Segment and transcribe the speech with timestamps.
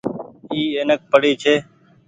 [0.51, 1.53] اي اينڪ پڙي ڇي۔